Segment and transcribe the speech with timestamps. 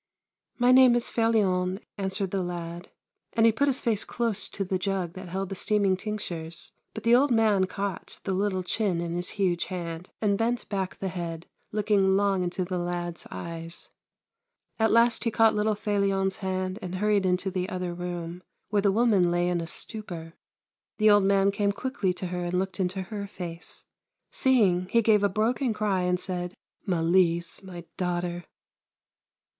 [0.59, 2.89] ]\Iy name is Felion," answered the lad,
[3.33, 6.71] and he put his face close to the jug that held the steaming tinc tures,
[6.95, 10.97] but the old man caught the little chin in his huge hand and bent back
[10.97, 13.89] the head, looking long into the lad's eyes.
[14.79, 18.91] At last he caught little Felion's hand and hurried into the other room, where the
[18.91, 20.33] woman lay in a stupor.
[20.97, 23.85] The old man came quickly to her and looked into her face.
[24.31, 26.55] Seeing, he gave a broken cry and said:"
[26.87, 28.45] Malise, my daughter